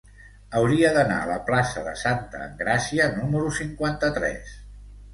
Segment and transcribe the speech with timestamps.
[0.59, 4.61] Hauria d'anar a la plaça de Santa Engràcia número cinquanta-tres.